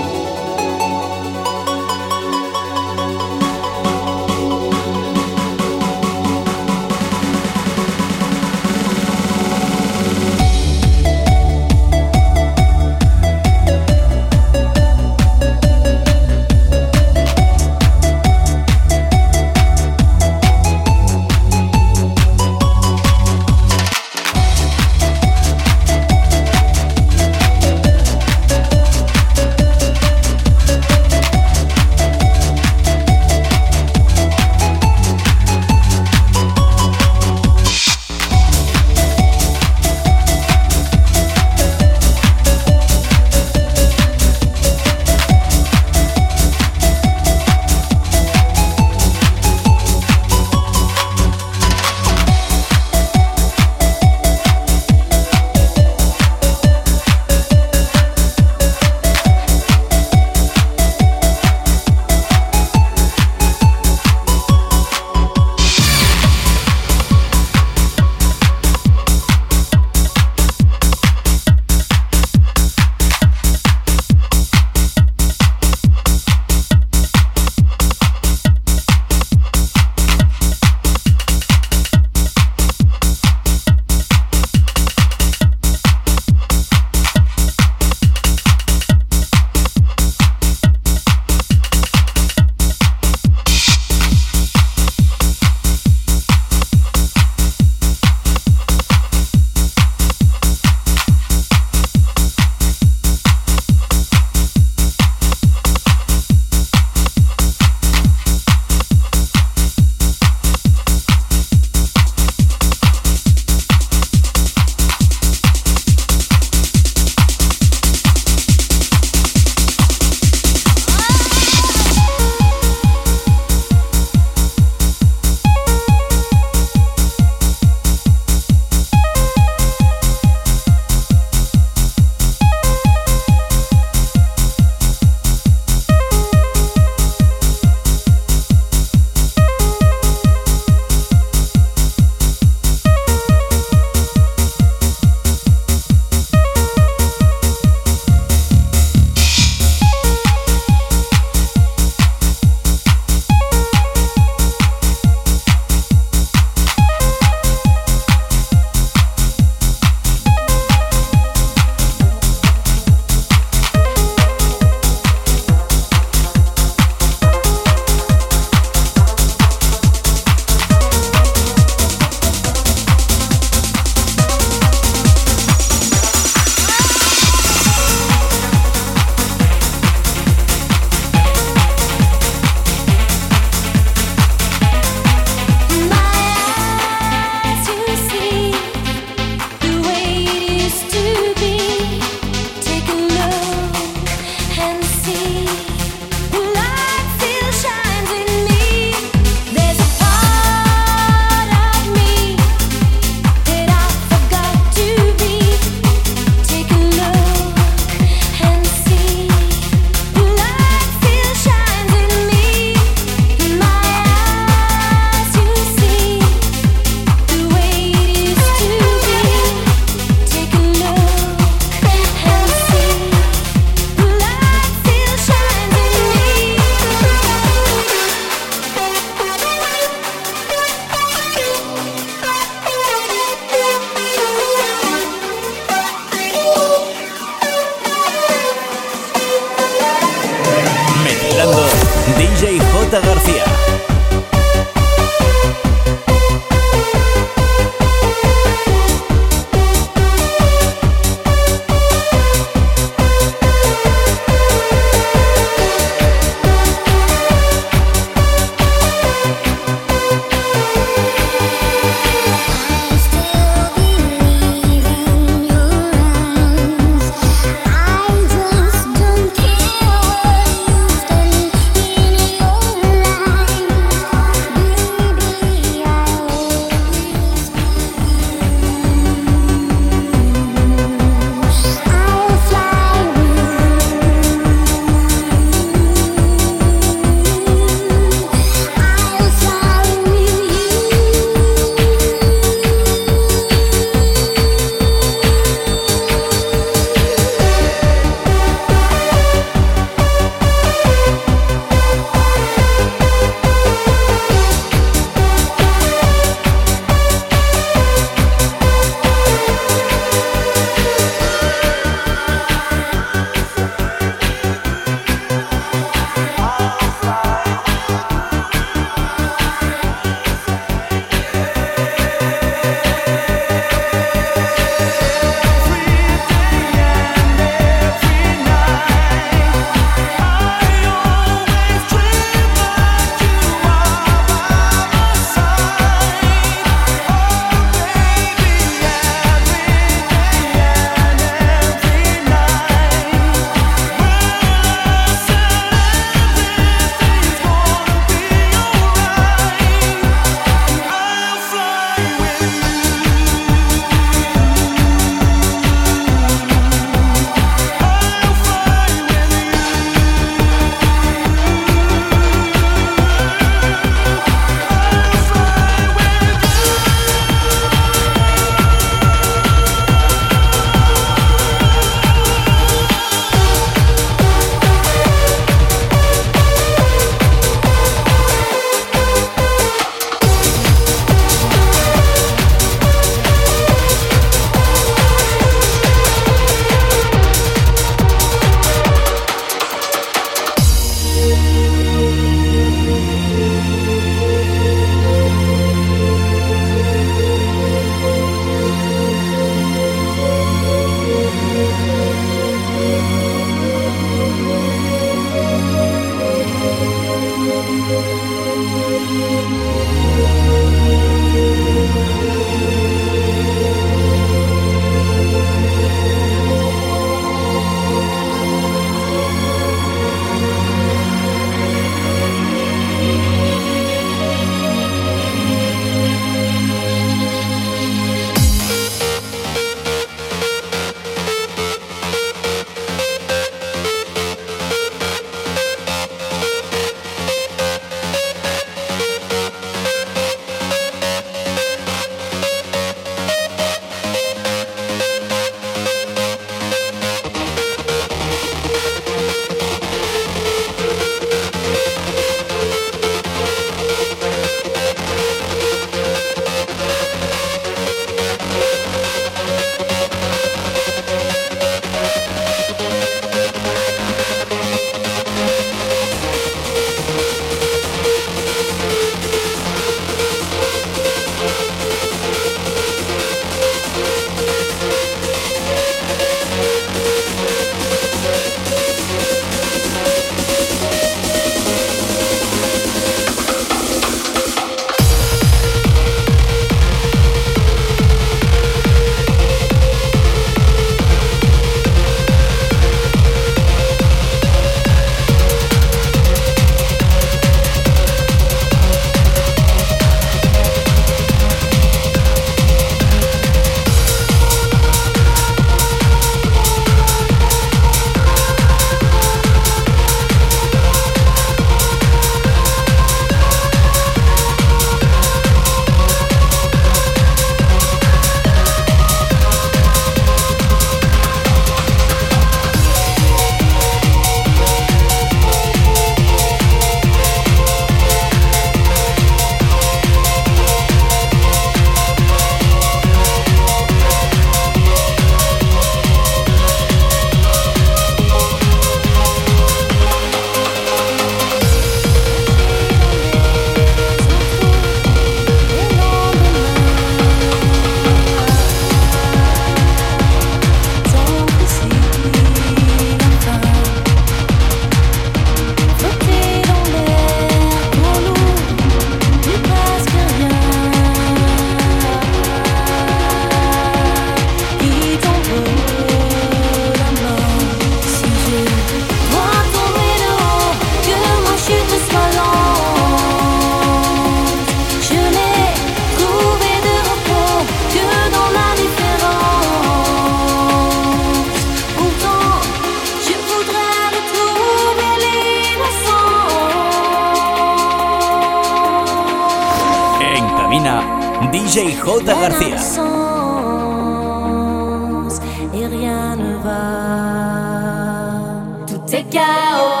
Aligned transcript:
Tout 599.11 599.17
oh. 599.17 599.97
est 599.97 600.00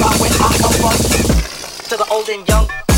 rock 0.00 0.18
To 1.88 1.96
the 1.96 2.06
old 2.10 2.28
and 2.28 2.48
young. 2.48 2.89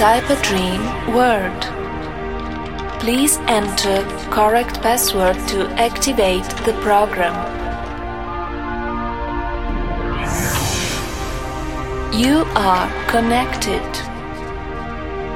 Cyber 0.00 0.42
Dream 0.42 0.82
world. 1.14 1.62
Please 3.00 3.36
enter 3.48 4.02
correct 4.30 4.80
password 4.80 5.36
to 5.48 5.68
activate 5.72 6.48
the 6.64 6.72
program. 6.80 7.34
You 12.14 12.44
are 12.56 12.88
connected. 13.08 13.84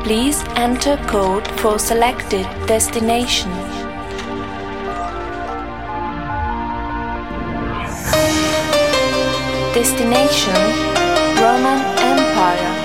Please 0.03 0.43
enter 0.57 0.97
code 1.09 1.47
for 1.61 1.79
selected 1.79 2.47
destination. 2.67 3.51
Destination 9.75 10.57
Roman 11.43 11.81
Empire. 12.13 12.84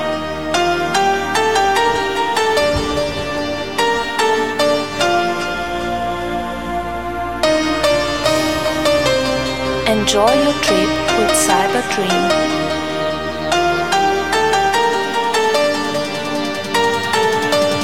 Enjoy 10.10 10.34
your 10.42 10.54
trip 10.64 10.90
with 11.20 11.30
Cyber 11.46 11.84
Dream. 11.94 12.10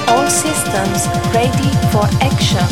All 0.10 0.27
systems 0.27 1.06
ready 1.35 1.69
for 1.91 2.07
action. 2.26 2.65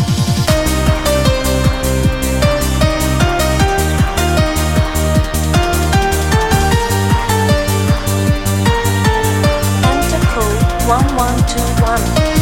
one 10.87 11.15
one 11.15 11.37
two 11.47 11.61
one 11.83 12.32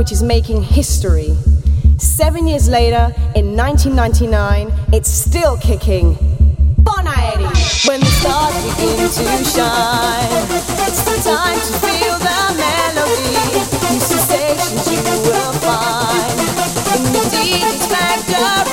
which 0.00 0.12
is 0.12 0.22
making 0.22 0.62
history. 0.62 1.36
Seven 1.98 2.46
years 2.46 2.70
later, 2.70 3.12
in 3.36 3.54
1999, 3.54 4.72
it's 4.94 5.10
still 5.10 5.58
kicking. 5.58 6.16
Bon 6.78 7.04
When 7.84 8.00
the 8.00 8.12
stars 8.18 8.64
begin 8.64 8.96
to 8.96 9.44
shine, 9.44 10.46
it's 10.88 11.02
the 11.04 11.20
time 11.20 11.60
to 11.66 11.72
feel 11.84 12.16
the 12.16 12.40
melody. 12.56 13.36
New 13.92 14.00
sensations 14.00 14.90
you 14.90 15.02
will 15.28 15.52
find 15.60 16.38
in 16.96 17.04
the 17.12 17.24
DJ's 17.36 17.86
factory. 17.92 18.69